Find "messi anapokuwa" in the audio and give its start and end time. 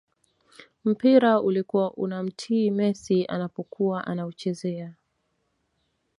2.71-4.07